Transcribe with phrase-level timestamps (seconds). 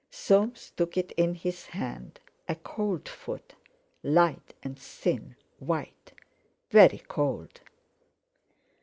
[0.09, 2.19] Soames took it in his hand,
[2.49, 3.53] a cold foot,
[4.01, 6.13] light and thin, white,
[6.71, 7.61] very cold.